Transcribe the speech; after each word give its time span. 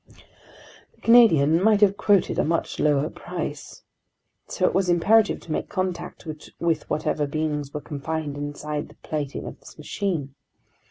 The 0.95 1.01
Canadian 1.03 1.61
might 1.61 1.81
have 1.81 1.95
quoted 1.95 2.39
a 2.39 2.43
much 2.43 2.79
lower 2.79 3.07
price. 3.07 3.83
So 4.47 4.65
it 4.65 4.73
was 4.73 4.89
imperative 4.89 5.39
to 5.41 5.51
make 5.51 5.69
contact 5.69 6.25
with 6.59 6.89
whatever 6.89 7.27
beings 7.27 7.71
were 7.71 7.81
confined 7.81 8.35
inside 8.35 8.87
the 8.89 8.95
plating 9.03 9.45
of 9.45 9.59
this 9.59 9.77
machine. 9.77 10.33